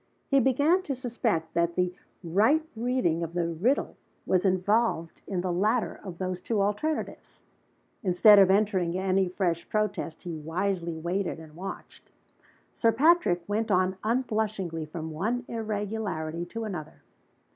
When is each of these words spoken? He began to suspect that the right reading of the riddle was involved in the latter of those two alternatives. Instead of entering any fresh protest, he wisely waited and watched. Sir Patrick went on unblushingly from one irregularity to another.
He 0.29 0.39
began 0.39 0.81
to 0.81 0.95
suspect 0.95 1.53
that 1.53 1.75
the 1.75 1.93
right 2.23 2.63
reading 2.75 3.21
of 3.21 3.35
the 3.35 3.47
riddle 3.49 3.97
was 4.25 4.45
involved 4.45 5.21
in 5.27 5.41
the 5.41 5.53
latter 5.53 5.99
of 6.03 6.17
those 6.17 6.41
two 6.41 6.59
alternatives. 6.59 7.43
Instead 8.01 8.39
of 8.39 8.49
entering 8.49 8.97
any 8.97 9.27
fresh 9.29 9.69
protest, 9.69 10.23
he 10.23 10.33
wisely 10.35 10.97
waited 10.97 11.39
and 11.39 11.53
watched. 11.55 12.11
Sir 12.73 12.91
Patrick 12.91 13.43
went 13.47 13.69
on 13.69 13.95
unblushingly 14.03 14.87
from 14.87 15.11
one 15.11 15.45
irregularity 15.47 16.47
to 16.47 16.63
another. 16.63 17.03